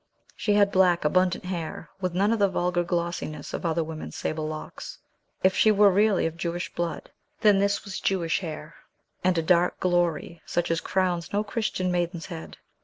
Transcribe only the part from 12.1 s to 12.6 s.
head.